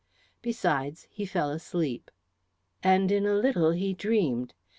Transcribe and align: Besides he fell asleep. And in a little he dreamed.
Besides 0.41 1.05
he 1.11 1.27
fell 1.27 1.51
asleep. 1.51 2.09
And 2.81 3.11
in 3.11 3.27
a 3.27 3.35
little 3.35 3.69
he 3.69 3.93
dreamed. 3.93 4.55